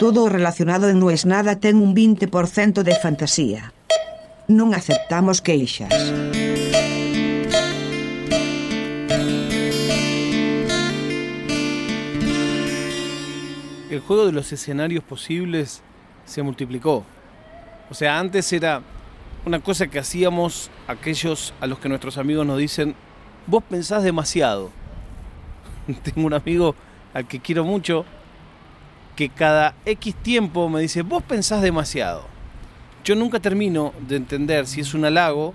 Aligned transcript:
Todo 0.00 0.30
relacionado 0.30 0.90
No 0.94 1.10
es 1.10 1.26
nada 1.26 1.60
ten 1.60 1.76
un 1.76 1.94
20% 1.94 2.80
de 2.80 2.96
fantasía. 2.96 3.76
Non 4.48 4.72
aceptamos 4.72 5.44
queixas. 5.44 5.92
El 13.92 14.00
juego 14.00 14.24
de 14.24 14.32
los 14.32 14.48
escenarios 14.56 15.04
posibles 15.04 15.84
se 16.24 16.40
multiplicó. 16.40 17.04
O 17.90 17.94
sea, 17.94 18.16
antes 18.16 18.50
era 18.56 18.80
una 19.44 19.60
cosa 19.60 19.92
que 19.92 19.98
hacíamos 19.98 20.72
aquellos 20.88 21.52
a 21.60 21.68
los 21.68 21.78
que 21.78 21.92
nuestros 21.92 22.16
amigos 22.16 22.46
nos 22.46 22.56
dicen, 22.56 22.96
vos 23.44 23.62
pensás 23.68 24.02
demasiado. 24.02 24.72
Tengo 26.08 26.26
un 26.26 26.32
amigo 26.32 26.74
al 27.12 27.28
que 27.28 27.40
quiero 27.40 27.68
mucho 27.68 28.06
que 29.16 29.28
cada 29.28 29.74
X 29.84 30.14
tiempo 30.14 30.68
me 30.68 30.80
dice, 30.80 31.02
vos 31.02 31.22
pensás 31.22 31.62
demasiado. 31.62 32.24
Yo 33.04 33.14
nunca 33.14 33.40
termino 33.40 33.92
de 34.06 34.16
entender 34.16 34.66
si 34.66 34.80
es 34.80 34.94
un 34.94 35.04
halago 35.04 35.54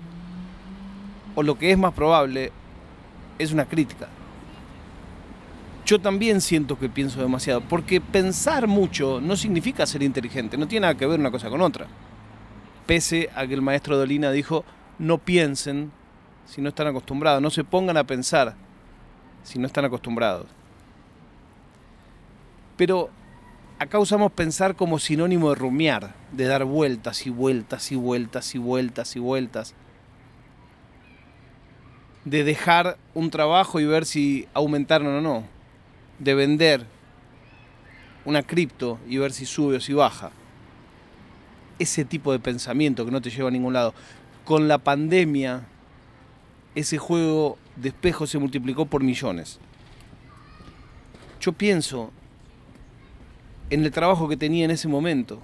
o 1.34 1.42
lo 1.42 1.58
que 1.58 1.70
es 1.70 1.78
más 1.78 1.92
probable 1.92 2.52
es 3.38 3.52
una 3.52 3.66
crítica. 3.66 4.08
Yo 5.84 6.00
también 6.00 6.40
siento 6.40 6.78
que 6.78 6.88
pienso 6.88 7.20
demasiado, 7.20 7.60
porque 7.60 8.00
pensar 8.00 8.66
mucho 8.66 9.20
no 9.20 9.36
significa 9.36 9.86
ser 9.86 10.02
inteligente, 10.02 10.56
no 10.56 10.66
tiene 10.66 10.82
nada 10.82 10.96
que 10.96 11.06
ver 11.06 11.20
una 11.20 11.30
cosa 11.30 11.48
con 11.48 11.60
otra. 11.60 11.86
Pese 12.86 13.30
a 13.36 13.46
que 13.46 13.54
el 13.54 13.62
maestro 13.62 13.96
Dolina 13.96 14.32
dijo, 14.32 14.64
no 14.98 15.18
piensen 15.18 15.92
si 16.44 16.60
no 16.60 16.70
están 16.70 16.88
acostumbrados, 16.88 17.40
no 17.40 17.50
se 17.50 17.62
pongan 17.62 17.96
a 17.96 18.04
pensar 18.04 18.54
si 19.44 19.60
no 19.60 19.66
están 19.66 19.84
acostumbrados. 19.84 20.46
Pero 22.76 23.10
acá 23.78 23.98
usamos 23.98 24.32
pensar 24.32 24.74
como 24.74 24.98
sinónimo 24.98 25.50
de 25.50 25.56
rumiar, 25.56 26.14
de 26.32 26.46
dar 26.46 26.64
vueltas 26.64 27.26
y 27.26 27.30
vueltas 27.30 27.92
y 27.92 27.96
vueltas 27.96 28.54
y 28.54 28.58
vueltas 28.58 29.16
y 29.16 29.18
vueltas. 29.18 29.74
De 32.24 32.42
dejar 32.42 32.96
un 33.14 33.30
trabajo 33.30 33.78
y 33.78 33.84
ver 33.84 34.04
si 34.04 34.48
aumentaron 34.54 35.08
o 35.08 35.20
no. 35.20 35.44
De 36.18 36.34
vender 36.34 36.86
una 38.24 38.42
cripto 38.42 38.98
y 39.06 39.18
ver 39.18 39.32
si 39.32 39.46
sube 39.46 39.76
o 39.76 39.80
si 39.80 39.92
baja. 39.92 40.32
Ese 41.78 42.04
tipo 42.04 42.32
de 42.32 42.38
pensamiento 42.38 43.04
que 43.04 43.10
no 43.10 43.20
te 43.20 43.30
lleva 43.30 43.48
a 43.48 43.52
ningún 43.52 43.74
lado. 43.74 43.94
Con 44.44 44.66
la 44.66 44.78
pandemia, 44.78 45.66
ese 46.74 46.98
juego 46.98 47.58
de 47.76 47.90
espejo 47.90 48.26
se 48.26 48.38
multiplicó 48.38 48.86
por 48.86 49.04
millones. 49.04 49.60
Yo 51.40 51.52
pienso 51.52 52.10
en 53.70 53.84
el 53.84 53.90
trabajo 53.90 54.28
que 54.28 54.36
tenía 54.36 54.64
en 54.64 54.70
ese 54.70 54.88
momento. 54.88 55.40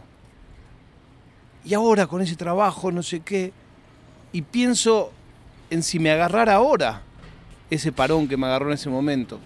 Y 1.64 1.74
ahora 1.74 2.06
con 2.06 2.20
ese 2.22 2.36
trabajo, 2.36 2.90
no 2.90 3.02
sé 3.02 3.20
qué, 3.20 3.52
y 4.32 4.42
pienso 4.42 5.12
en 5.70 5.82
si 5.82 5.98
me 5.98 6.10
agarrara 6.10 6.54
ahora 6.54 7.02
ese 7.70 7.92
parón 7.92 8.28
que 8.28 8.36
me 8.36 8.46
agarró 8.46 8.66
en 8.66 8.74
ese 8.74 8.90
momento. 8.90 9.38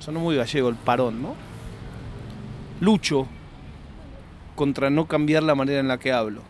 Sonó 0.00 0.20
muy 0.20 0.36
gallego 0.36 0.68
el 0.68 0.76
parón, 0.76 1.22
¿no? 1.22 1.34
Lucho 2.80 3.26
contra 4.54 4.90
no 4.90 5.06
cambiar 5.06 5.42
la 5.42 5.54
manera 5.54 5.80
en 5.80 5.88
la 5.88 5.98
que 5.98 6.12
hablo. 6.12 6.42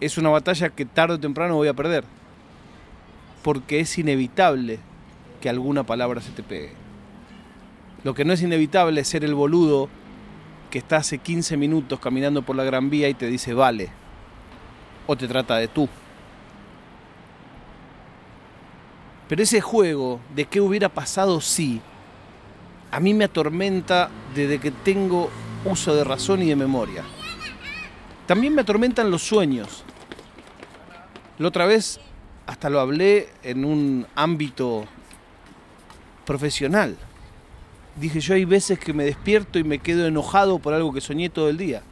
Es 0.00 0.18
una 0.18 0.28
batalla 0.28 0.70
que 0.70 0.84
tarde 0.84 1.14
o 1.14 1.20
temprano 1.20 1.56
voy 1.56 1.68
a 1.68 1.74
perder. 1.74 2.04
Porque 3.42 3.80
es 3.80 3.98
inevitable 3.98 4.78
que 5.40 5.48
alguna 5.48 5.84
palabra 5.84 6.20
se 6.20 6.30
te 6.32 6.42
pegue. 6.42 6.72
Lo 8.02 8.14
que 8.14 8.24
no 8.24 8.32
es 8.32 8.42
inevitable 8.42 9.02
es 9.02 9.08
ser 9.08 9.24
el 9.24 9.34
boludo 9.34 9.88
que 10.70 10.78
está 10.78 10.98
hace 10.98 11.18
15 11.18 11.56
minutos 11.56 12.00
caminando 12.00 12.42
por 12.42 12.56
la 12.56 12.64
Gran 12.64 12.88
Vía 12.88 13.08
y 13.08 13.14
te 13.14 13.26
dice 13.26 13.52
vale. 13.52 13.90
O 15.06 15.16
te 15.16 15.28
trata 15.28 15.56
de 15.56 15.68
tú. 15.68 15.88
Pero 19.28 19.42
ese 19.42 19.60
juego 19.60 20.20
de 20.34 20.46
qué 20.46 20.60
hubiera 20.60 20.88
pasado 20.88 21.40
si, 21.40 21.80
a 22.90 23.00
mí 23.00 23.14
me 23.14 23.24
atormenta 23.24 24.10
desde 24.34 24.58
que 24.58 24.70
tengo 24.70 25.30
uso 25.64 25.94
de 25.94 26.04
razón 26.04 26.42
y 26.42 26.48
de 26.48 26.56
memoria. 26.56 27.04
También 28.26 28.54
me 28.54 28.62
atormentan 28.62 29.10
los 29.10 29.22
sueños. 29.22 29.84
La 31.38 31.48
otra 31.48 31.66
vez 31.66 32.00
hasta 32.46 32.70
lo 32.70 32.80
hablé 32.80 33.28
en 33.42 33.64
un 33.64 34.06
ámbito 34.14 34.84
profesional 36.24 36.96
dije 37.96 38.20
yo 38.20 38.34
hay 38.34 38.44
veces 38.44 38.78
que 38.78 38.92
me 38.92 39.04
despierto 39.04 39.58
y 39.58 39.64
me 39.64 39.78
quedo 39.78 40.06
enojado 40.06 40.58
por 40.58 40.74
algo 40.74 40.92
que 40.92 41.00
soñé 41.00 41.28
todo 41.30 41.48
el 41.48 41.56
día. 41.56 41.82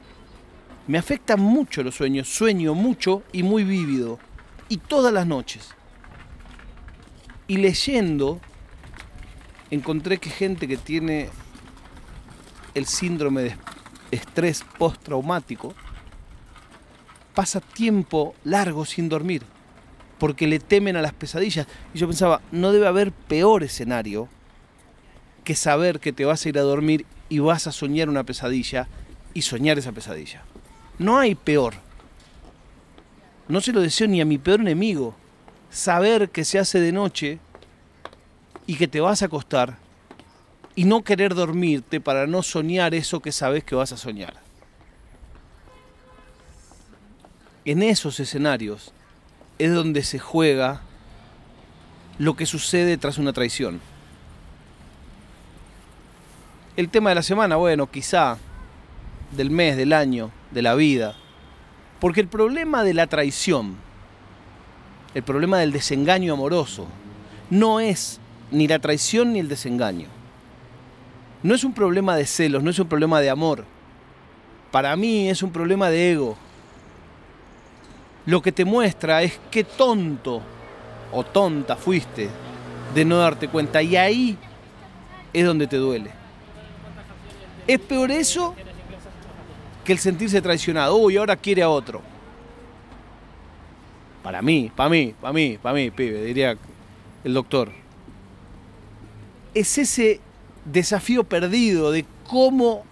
Me 0.87 0.99
afectan 0.99 1.41
mucho 1.41 1.83
los 1.83 1.97
sueños, 1.97 2.29
sueño 2.29 2.75
mucho 2.75 3.23
y 3.33 3.43
muy 3.43 3.63
vívido, 3.65 4.19
y 4.69 4.79
todas 4.79 5.13
las 5.13 5.27
noches. 5.27 5.75
Y 7.47 7.59
leyendo, 7.59 8.41
encontré 9.71 10.19
que 10.19 10.31
gente 10.31 10.67
que 10.67 10.77
tiene 10.77 11.29
el 12.75 12.87
síndrome 12.87 13.43
de 13.43 13.57
estrés 14.11 14.65
postraumático 14.79 15.75
pasa 17.35 17.61
tiempo 17.61 18.35
largo 18.45 18.85
sin 18.85 19.09
dormir, 19.09 19.43
porque 20.19 20.47
le 20.47 20.59
temen 20.59 20.97
a 20.97 21.03
las 21.03 21.13
pesadillas. 21.13 21.67
Y 21.93 21.99
yo 21.99 22.07
pensaba, 22.07 22.41
no 22.51 22.73
debe 22.73 22.87
haber 22.87 23.13
peor 23.13 23.63
escenario 23.63 24.29
que 25.49 25.55
saber 25.55 25.99
que 25.99 26.13
te 26.13 26.27
vas 26.27 26.45
a 26.45 26.49
ir 26.51 26.59
a 26.59 26.63
dormir 26.63 27.07
y 27.31 27.39
vas 27.39 27.67
a 27.67 27.73
soñar 27.73 28.11
una 28.11 28.23
pesadilla 28.23 28.87
y 29.33 29.41
soñar 29.41 29.79
esa 29.79 29.93
pesadilla. 29.93 30.43
No 30.99 31.17
hay 31.17 31.35
peor. 31.35 31.73
No 33.49 33.63
se 33.63 33.73
lo 33.73 33.81
deseo 33.81 34.09
ni 34.09 34.21
a 34.21 34.27
mi 34.27 34.37
peor 34.37 34.61
enemigo. 34.61 35.15
Saber 35.71 36.29
que 36.29 36.45
se 36.45 36.59
hace 36.59 36.81
de 36.81 36.93
noche 36.93 37.39
y 38.67 38.77
que 38.77 38.89
te 38.89 39.01
vas 39.01 39.23
a 39.23 39.25
acostar 39.25 39.79
y 40.75 40.85
no 40.85 41.03
querer 41.03 41.35
dormirte 41.35 41.99
para 41.99 42.27
no 42.27 42.43
soñar 42.43 42.95
eso 42.95 43.21
que 43.21 43.33
sabes 43.33 43.65
que 43.65 43.75
vas 43.75 43.93
a 43.93 43.97
soñar. 43.97 44.35
En 47.65 47.83
esos 47.83 48.21
escenarios 48.21 48.93
es 49.59 49.73
donde 49.73 50.03
se 50.03 50.19
juega 50.19 50.83
lo 52.19 52.37
que 52.37 52.45
sucede 52.45 52.99
tras 52.99 53.17
una 53.17 53.33
traición. 53.33 53.81
El 56.79 56.91
tema 56.91 57.09
de 57.09 57.17
la 57.17 57.25
semana, 57.25 57.57
bueno, 57.57 57.91
quizá 57.91 58.39
del 59.33 59.51
mes, 59.51 59.77
del 59.77 59.93
año, 59.93 60.31
de 60.53 60.63
la 60.63 60.77
vida. 60.77 61.17
Porque 61.99 62.21
el 62.21 62.29
problema 62.29 62.85
de 62.85 62.95
la 62.95 63.09
traición, 63.09 63.75
el 65.13 65.25
problema 65.25 65.59
del 65.59 65.73
desengaño 65.73 66.35
amoroso, 66.35 66.87
no 67.51 67.81
es 67.81 68.21
ni 68.53 68.69
la 68.69 68.79
traición 68.79 69.33
ni 69.33 69.41
el 69.41 69.49
desengaño. 69.49 70.07
No 71.43 71.57
es 71.57 71.65
un 71.65 71.73
problema 71.73 72.15
de 72.15 72.27
celos, 72.27 72.63
no 72.63 72.71
es 72.71 72.79
un 72.79 72.87
problema 72.87 73.21
de 73.21 73.31
amor. 73.31 73.65
Para 74.71 74.95
mí 74.95 75.29
es 75.29 75.43
un 75.43 75.51
problema 75.51 75.91
de 75.91 76.13
ego. 76.13 76.37
Lo 78.25 78.41
que 78.41 78.53
te 78.53 78.65
muestra 78.65 79.25
es 79.25 79.41
qué 79.51 79.65
tonto 79.65 80.43
o 81.11 81.25
tonta 81.25 81.75
fuiste 81.75 82.29
de 82.95 83.05
no 83.05 83.19
darte 83.19 83.49
cuenta. 83.49 83.83
Y 83.83 83.97
ahí 83.97 84.39
es 85.33 85.45
donde 85.45 85.67
te 85.67 85.77
duele. 85.77 86.18
Es 87.69 87.79
peor 87.81 88.11
eso 88.11 88.55
que 89.85 89.93
el 89.93 89.99
sentirse 89.99 90.41
traicionado. 90.41 90.97
Uy, 90.97 91.19
ahora 91.19 91.37
quiere 91.37 91.63
a 91.63 91.69
otro. 91.69 92.01
Para 94.23 94.41
mí, 94.41 94.73
para 94.75 94.89
mí, 94.89 95.15
para 95.21 95.33
mí, 95.35 95.59
para 95.63 95.75
mí, 95.75 95.91
pibe, 95.91 96.25
diría 96.25 96.57
el 97.25 97.35
doctor. 97.35 97.71
Es 99.53 99.77
ese 99.77 100.19
desafío 100.65 101.25
perdido 101.25 101.93
de 101.93 102.07
cómo 102.27 102.85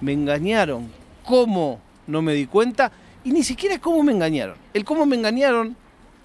me 0.00 0.12
engañaron, 0.12 0.88
cómo 1.24 1.80
no 2.06 2.22
me 2.22 2.34
di 2.34 2.46
cuenta 2.46 2.92
y 3.24 3.32
ni 3.32 3.42
siquiera 3.42 3.80
cómo 3.80 4.04
me 4.04 4.12
engañaron. 4.12 4.56
El 4.72 4.84
cómo 4.84 5.04
me 5.04 5.16
engañaron, 5.16 5.76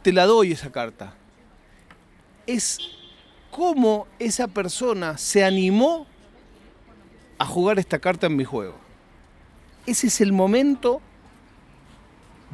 te 0.04 0.14
la 0.14 0.28
doy 0.28 0.52
esa 0.52 0.72
carta. 0.72 1.16
Es 2.46 2.78
cómo 3.50 4.06
esa 4.20 4.48
persona 4.48 5.18
se 5.18 5.44
animó 5.44 6.06
a 7.40 7.46
jugar 7.46 7.80
esta 7.80 8.00
carta 8.00 8.28
en 8.28 8.36
mi 8.36 8.44
juego. 8.44 8.76
Ese 9.86 10.08
es 10.08 10.22
el 10.22 10.34
momento 10.34 11.02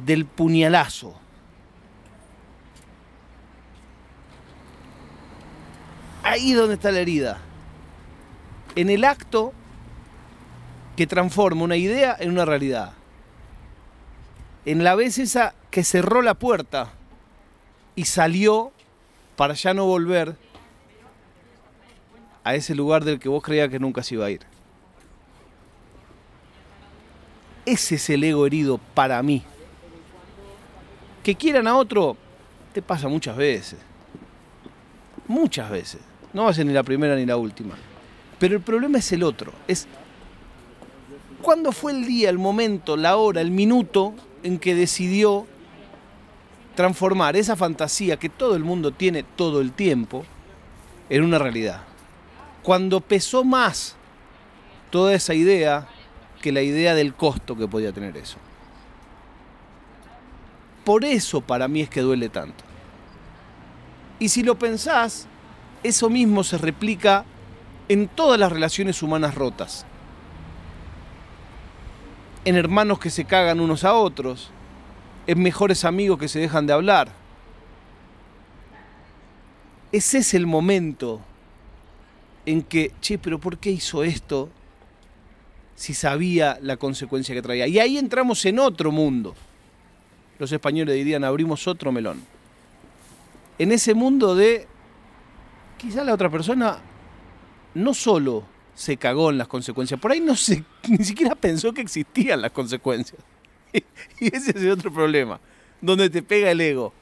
del 0.04 0.24
puñalazo. 0.24 1.14
Ahí 6.22 6.52
donde 6.52 6.74
está 6.74 6.92
la 6.92 7.00
herida. 7.00 7.38
En 8.74 8.90
el 8.90 9.04
acto 9.04 9.52
que 10.96 11.06
transforma 11.06 11.62
una 11.64 11.76
idea 11.76 12.16
en 12.18 12.30
una 12.30 12.44
realidad. 12.44 12.92
En 14.64 14.82
la 14.82 14.94
vez 14.94 15.18
esa 15.18 15.54
que 15.70 15.84
cerró 15.84 16.22
la 16.22 16.34
puerta 16.34 16.92
y 17.94 18.04
salió 18.04 18.72
para 19.36 19.54
ya 19.54 19.74
no 19.74 19.84
volver 19.84 20.36
a 22.44 22.54
ese 22.54 22.74
lugar 22.74 23.04
del 23.04 23.18
que 23.18 23.28
vos 23.28 23.42
creías 23.42 23.68
que 23.68 23.78
nunca 23.78 24.02
se 24.02 24.14
iba 24.14 24.26
a 24.26 24.30
ir. 24.30 24.55
Ese 27.66 27.96
es 27.96 28.08
el 28.10 28.22
ego 28.22 28.46
herido 28.46 28.78
para 28.94 29.20
mí. 29.22 29.42
Que 31.24 31.34
quieran 31.34 31.66
a 31.66 31.76
otro, 31.76 32.16
te 32.72 32.80
pasa 32.80 33.08
muchas 33.08 33.36
veces. 33.36 33.80
Muchas 35.26 35.68
veces. 35.68 36.00
No 36.32 36.44
va 36.44 36.50
a 36.50 36.54
ser 36.54 36.64
ni 36.64 36.72
la 36.72 36.84
primera 36.84 37.16
ni 37.16 37.26
la 37.26 37.36
última. 37.36 37.74
Pero 38.38 38.54
el 38.54 38.62
problema 38.62 38.98
es 38.98 39.10
el 39.10 39.24
otro. 39.24 39.52
Es 39.66 39.88
cuándo 41.42 41.72
fue 41.72 41.90
el 41.90 42.06
día, 42.06 42.30
el 42.30 42.38
momento, 42.38 42.96
la 42.96 43.16
hora, 43.16 43.40
el 43.40 43.50
minuto 43.50 44.14
en 44.44 44.58
que 44.60 44.76
decidió 44.76 45.46
transformar 46.76 47.36
esa 47.36 47.56
fantasía 47.56 48.16
que 48.16 48.28
todo 48.28 48.54
el 48.54 48.62
mundo 48.62 48.92
tiene 48.92 49.24
todo 49.24 49.60
el 49.60 49.72
tiempo 49.72 50.24
en 51.08 51.24
una 51.24 51.38
realidad. 51.38 51.80
Cuando 52.62 53.00
pesó 53.00 53.42
más 53.42 53.96
toda 54.90 55.14
esa 55.14 55.34
idea 55.34 55.88
que 56.40 56.52
la 56.52 56.62
idea 56.62 56.94
del 56.94 57.14
costo 57.14 57.56
que 57.56 57.68
podía 57.68 57.92
tener 57.92 58.16
eso. 58.16 58.38
Por 60.84 61.04
eso 61.04 61.40
para 61.40 61.66
mí 61.66 61.80
es 61.80 61.90
que 61.90 62.00
duele 62.00 62.28
tanto. 62.28 62.64
Y 64.18 64.28
si 64.28 64.42
lo 64.42 64.58
pensás, 64.58 65.26
eso 65.82 66.08
mismo 66.08 66.44
se 66.44 66.58
replica 66.58 67.24
en 67.88 68.08
todas 68.08 68.38
las 68.38 68.52
relaciones 68.52 69.02
humanas 69.02 69.34
rotas. 69.34 69.84
En 72.44 72.56
hermanos 72.56 72.98
que 72.98 73.10
se 73.10 73.24
cagan 73.24 73.60
unos 73.60 73.84
a 73.84 73.94
otros, 73.94 74.50
en 75.26 75.42
mejores 75.42 75.84
amigos 75.84 76.18
que 76.18 76.28
se 76.28 76.38
dejan 76.38 76.66
de 76.66 76.72
hablar. 76.72 77.10
Ese 79.92 80.18
es 80.18 80.34
el 80.34 80.46
momento 80.46 81.20
en 82.44 82.62
que, 82.62 82.92
che, 83.00 83.18
pero 83.18 83.38
¿por 83.40 83.58
qué 83.58 83.70
hizo 83.70 84.04
esto 84.04 84.48
si 85.76 85.94
sabía 85.94 86.58
la 86.60 86.76
consecuencia 86.76 87.34
que 87.34 87.42
traía? 87.42 87.68
Y 87.68 87.78
ahí 87.78 87.98
entramos 87.98 88.44
en 88.44 88.58
otro 88.58 88.90
mundo. 88.90 89.34
Los 90.38 90.50
españoles 90.50 90.96
dirían, 90.96 91.22
abrimos 91.22 91.68
otro 91.68 91.92
melón. 91.92 92.22
En 93.58 93.70
ese 93.70 93.94
mundo 93.94 94.34
de, 94.34 94.66
quizá 95.78 96.02
la 96.02 96.12
otra 96.12 96.28
persona 96.28 96.78
no 97.74 97.94
solo 97.94 98.44
se 98.74 98.96
cagó 98.96 99.30
en 99.30 99.38
las 99.38 99.48
consecuencias, 99.48 100.00
por 100.00 100.10
ahí 100.12 100.20
no 100.20 100.34
ni 100.88 101.04
siquiera 101.04 101.34
pensó 101.34 101.72
que 101.72 101.82
existían 101.82 102.42
las 102.42 102.50
consecuencias. 102.50 103.20
y 103.72 104.34
ese 104.34 104.50
es 104.50 104.56
el 104.56 104.70
otro 104.70 104.92
problema, 104.92 105.40
donde 105.80 106.10
te 106.10 106.22
pega 106.22 106.50
el 106.50 106.60
ego. 106.60 106.92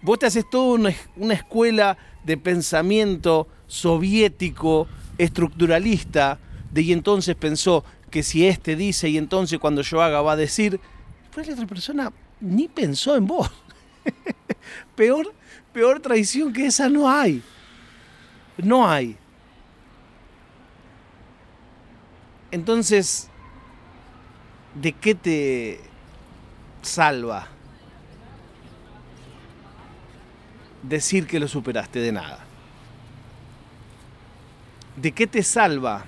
Vos 0.00 0.18
te 0.20 0.26
haces 0.26 0.48
toda 0.48 0.94
una, 1.16 1.34
escuela 1.34 1.98
de 2.24 2.36
pensamiento 2.36 3.48
soviético, 3.66 4.86
estructuralista, 5.18 6.38
de 6.70 6.82
y 6.82 6.92
entonces 6.92 7.34
pensó 7.34 7.84
que 8.10 8.22
si 8.22 8.46
este 8.46 8.76
dice 8.76 9.08
y 9.08 9.18
entonces 9.18 9.58
cuando 9.58 9.82
yo 9.82 10.02
haga 10.02 10.22
va 10.22 10.32
a 10.32 10.36
decir, 10.36 10.80
pues 11.32 11.46
la 11.46 11.54
otra 11.54 11.66
persona 11.66 12.12
ni 12.40 12.68
pensó 12.68 13.16
en 13.16 13.26
vos. 13.26 13.50
peor, 14.96 15.32
peor 15.72 16.00
traición 16.00 16.52
que 16.52 16.66
esa 16.66 16.88
no 16.88 17.08
hay. 17.08 17.42
No 18.58 18.88
hay. 18.88 19.16
Entonces, 22.50 23.28
¿de 24.74 24.92
qué 24.92 25.14
te 25.14 25.80
salva 26.80 27.48
decir 30.82 31.26
que 31.26 31.38
lo 31.38 31.46
superaste? 31.46 32.00
De 32.00 32.12
nada. 32.12 32.38
¿De 34.96 35.12
qué 35.12 35.26
te 35.26 35.42
salva 35.42 36.04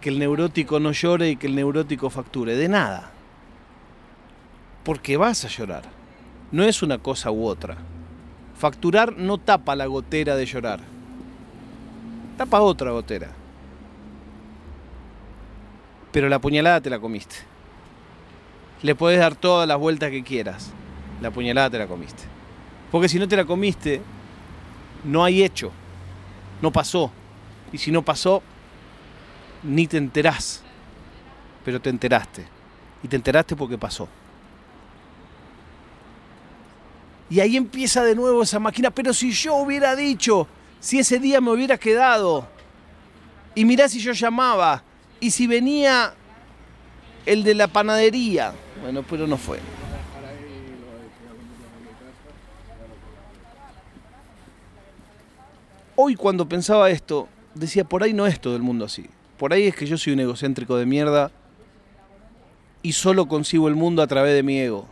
que 0.00 0.08
el 0.08 0.18
neurótico 0.18 0.80
no 0.80 0.92
llore 0.92 1.30
y 1.30 1.36
que 1.36 1.46
el 1.46 1.54
neurótico 1.54 2.10
facture? 2.10 2.56
De 2.56 2.68
nada. 2.68 3.10
Porque 4.84 5.16
vas 5.16 5.44
a 5.44 5.48
llorar. 5.48 5.84
No 6.52 6.62
es 6.64 6.82
una 6.82 6.98
cosa 6.98 7.30
u 7.30 7.46
otra. 7.46 7.76
Facturar 8.56 9.16
no 9.16 9.38
tapa 9.38 9.76
la 9.76 9.86
gotera 9.86 10.36
de 10.36 10.46
llorar. 10.46 10.80
Tapa 12.36 12.60
otra 12.60 12.90
gotera 12.90 13.28
pero 16.12 16.28
la 16.28 16.38
puñalada 16.38 16.80
te 16.80 16.90
la 16.90 16.98
comiste. 16.98 17.36
Le 18.82 18.94
puedes 18.94 19.18
dar 19.18 19.34
todas 19.34 19.68
las 19.68 19.78
vueltas 19.78 20.10
que 20.10 20.22
quieras. 20.22 20.72
La 21.20 21.30
puñalada 21.30 21.70
te 21.70 21.78
la 21.78 21.86
comiste. 21.86 22.24
Porque 22.90 23.08
si 23.08 23.18
no 23.18 23.28
te 23.28 23.36
la 23.36 23.44
comiste, 23.44 24.00
no 25.04 25.24
hay 25.24 25.42
hecho. 25.42 25.70
No 26.62 26.72
pasó. 26.72 27.10
Y 27.72 27.78
si 27.78 27.90
no 27.90 28.02
pasó, 28.02 28.42
ni 29.62 29.86
te 29.86 29.96
enterás. 29.96 30.62
Pero 31.64 31.80
te 31.80 31.90
enteraste. 31.90 32.46
Y 33.02 33.08
te 33.08 33.16
enteraste 33.16 33.56
porque 33.56 33.78
pasó. 33.78 34.08
Y 37.30 37.40
ahí 37.40 37.56
empieza 37.56 38.02
de 38.04 38.14
nuevo 38.14 38.42
esa 38.42 38.58
máquina. 38.58 38.90
Pero 38.90 39.12
si 39.12 39.32
yo 39.32 39.56
hubiera 39.56 39.94
dicho, 39.94 40.46
si 40.80 40.98
ese 40.98 41.18
día 41.18 41.40
me 41.40 41.50
hubiera 41.50 41.76
quedado, 41.76 42.48
y 43.54 43.64
mirá 43.64 43.88
si 43.88 43.98
yo 44.00 44.12
llamaba, 44.12 44.82
y 45.20 45.30
si 45.30 45.46
venía 45.46 46.14
el 47.26 47.42
de 47.44 47.54
la 47.54 47.68
panadería, 47.68 48.54
bueno, 48.80 49.02
pero 49.02 49.26
no 49.26 49.36
fue. 49.36 49.58
Hoy 55.96 56.14
cuando 56.14 56.48
pensaba 56.48 56.88
esto, 56.90 57.28
decía, 57.54 57.82
por 57.82 58.04
ahí 58.04 58.12
no 58.12 58.26
es 58.26 58.40
todo 58.40 58.54
el 58.54 58.62
mundo 58.62 58.84
así. 58.84 59.08
Por 59.38 59.52
ahí 59.52 59.68
es 59.68 59.76
que 59.76 59.86
yo 59.86 59.96
soy 59.96 60.14
un 60.14 60.20
egocéntrico 60.20 60.76
de 60.76 60.86
mierda 60.86 61.30
y 62.82 62.92
solo 62.92 63.26
concibo 63.28 63.68
el 63.68 63.76
mundo 63.76 64.02
a 64.02 64.06
través 64.06 64.34
de 64.34 64.42
mi 64.42 64.58
ego. 64.58 64.88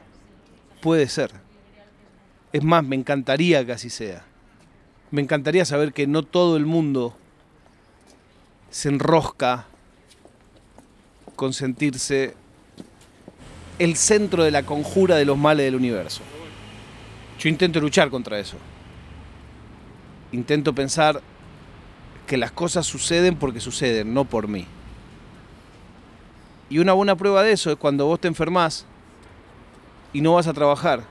Puede 0.80 1.08
ser. 1.08 1.32
Es 2.52 2.62
más, 2.62 2.84
me 2.84 2.96
encantaría 2.96 3.64
que 3.66 3.72
así 3.72 3.90
sea. 3.90 4.24
Me 5.10 5.20
encantaría 5.20 5.64
saber 5.64 5.92
que 5.92 6.06
no 6.06 6.22
todo 6.22 6.56
el 6.56 6.64
mundo 6.64 7.16
se 8.70 8.88
enrosca 8.88 9.66
con 11.34 11.52
sentirse 11.52 12.34
el 13.78 13.96
centro 13.96 14.44
de 14.44 14.50
la 14.50 14.62
conjura 14.62 15.16
de 15.16 15.24
los 15.24 15.36
males 15.36 15.66
del 15.66 15.74
universo. 15.74 16.22
Yo 17.38 17.48
intento 17.48 17.80
luchar 17.80 18.10
contra 18.10 18.38
eso. 18.38 18.56
Intento 20.32 20.74
pensar 20.74 21.20
que 22.26 22.36
las 22.36 22.52
cosas 22.52 22.86
suceden 22.86 23.36
porque 23.36 23.60
suceden, 23.60 24.12
no 24.12 24.24
por 24.24 24.48
mí. 24.48 24.66
Y 26.68 26.78
una 26.80 26.92
buena 26.92 27.16
prueba 27.16 27.42
de 27.42 27.52
eso 27.52 27.70
es 27.70 27.76
cuando 27.76 28.06
vos 28.06 28.20
te 28.20 28.28
enfermás 28.28 28.84
y 30.12 30.20
no 30.20 30.34
vas 30.34 30.48
a 30.48 30.52
trabajar 30.52 31.02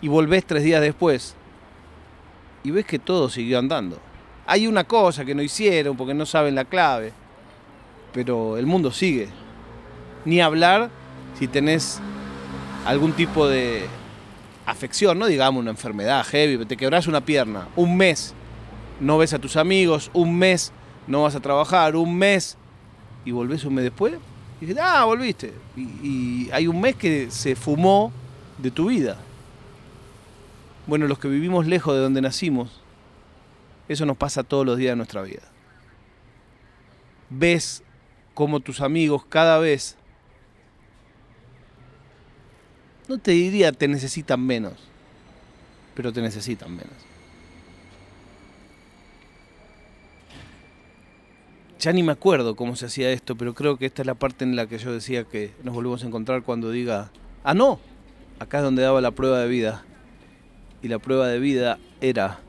y 0.00 0.08
volvés 0.08 0.44
tres 0.46 0.62
días 0.62 0.80
después 0.80 1.34
y 2.64 2.70
ves 2.70 2.86
que 2.86 2.98
todo 2.98 3.28
siguió 3.28 3.58
andando. 3.58 3.98
Hay 4.46 4.66
una 4.66 4.84
cosa 4.84 5.24
que 5.24 5.34
no 5.34 5.42
hicieron 5.42 5.96
porque 5.96 6.14
no 6.14 6.24
saben 6.26 6.54
la 6.54 6.64
clave, 6.64 7.12
pero 8.12 8.56
el 8.56 8.66
mundo 8.66 8.90
sigue. 8.90 9.28
Ni 10.24 10.40
hablar 10.40 10.90
si 11.38 11.46
tenés 11.46 12.00
algún 12.86 13.12
tipo 13.12 13.46
de 13.46 13.86
afección, 14.66 15.18
no 15.18 15.26
digamos 15.26 15.60
una 15.60 15.70
enfermedad 15.70 16.24
heavy, 16.24 16.64
te 16.64 16.76
quebras 16.76 17.06
una 17.06 17.20
pierna, 17.20 17.68
un 17.76 17.96
mes 17.96 18.34
no 19.00 19.18
ves 19.18 19.32
a 19.32 19.38
tus 19.38 19.56
amigos, 19.56 20.10
un 20.12 20.38
mes 20.38 20.72
no 21.06 21.22
vas 21.22 21.34
a 21.34 21.40
trabajar, 21.40 21.96
un 21.96 22.16
mes 22.16 22.56
y 23.24 23.32
volvés 23.32 23.64
un 23.64 23.74
mes 23.74 23.84
después 23.84 24.14
y 24.60 24.66
dices, 24.66 24.82
ah, 24.82 25.04
volviste. 25.04 25.52
Y, 25.76 25.80
y 25.80 26.50
hay 26.52 26.66
un 26.66 26.80
mes 26.80 26.94
que 26.94 27.30
se 27.30 27.56
fumó 27.56 28.12
de 28.58 28.70
tu 28.70 28.88
vida. 28.88 29.16
Bueno, 30.86 31.06
los 31.06 31.18
que 31.18 31.28
vivimos 31.28 31.66
lejos 31.66 31.94
de 31.94 32.00
donde 32.00 32.20
nacimos, 32.20 32.80
eso 33.88 34.04
nos 34.06 34.16
pasa 34.16 34.42
todos 34.42 34.66
los 34.66 34.76
días 34.76 34.92
de 34.92 34.96
nuestra 34.96 35.22
vida. 35.22 35.42
Ves 37.30 37.82
como 38.34 38.60
tus 38.60 38.80
amigos 38.80 39.24
cada 39.28 39.58
vez, 39.58 39.96
no 43.08 43.18
te 43.18 43.32
diría 43.32 43.72
te 43.72 43.88
necesitan 43.88 44.40
menos, 44.44 44.74
pero 45.94 46.12
te 46.12 46.22
necesitan 46.22 46.70
menos. 46.70 46.94
Ya 51.80 51.94
ni 51.94 52.02
me 52.02 52.12
acuerdo 52.12 52.56
cómo 52.56 52.76
se 52.76 52.84
hacía 52.84 53.10
esto, 53.10 53.36
pero 53.36 53.54
creo 53.54 53.78
que 53.78 53.86
esta 53.86 54.02
es 54.02 54.06
la 54.06 54.14
parte 54.14 54.44
en 54.44 54.54
la 54.54 54.66
que 54.66 54.76
yo 54.76 54.92
decía 54.92 55.24
que 55.24 55.54
nos 55.64 55.74
volvemos 55.74 56.04
a 56.04 56.06
encontrar 56.06 56.42
cuando 56.42 56.70
diga, 56.70 57.10
ah, 57.42 57.54
no, 57.54 57.80
acá 58.38 58.58
es 58.58 58.64
donde 58.64 58.82
daba 58.82 59.00
la 59.00 59.12
prueba 59.12 59.40
de 59.40 59.48
vida. 59.48 59.82
Y 60.82 60.88
la 60.88 60.98
prueba 60.98 61.26
de 61.28 61.38
vida 61.38 61.78
era 62.02 62.40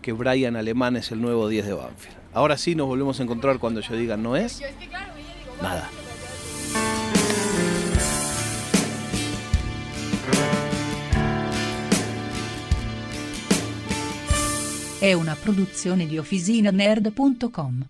que 0.00 0.12
Brian 0.12 0.56
Alemán 0.56 0.96
es 0.96 1.12
el 1.12 1.20
nuevo 1.20 1.48
10 1.48 1.66
de 1.66 1.74
Banfield. 1.74 2.16
Ahora 2.32 2.56
sí 2.56 2.74
nos 2.74 2.86
volvemos 2.86 3.20
a 3.20 3.22
encontrar 3.22 3.58
cuando 3.58 3.82
yo 3.82 3.94
diga, 3.96 4.16
¿no 4.16 4.34
es? 4.34 4.62
nada. 5.60 5.90
È 15.00 15.12
una 15.12 15.34
produzione 15.34 16.06
di 16.06 16.16
OfficinaNerd.com. 16.16 17.84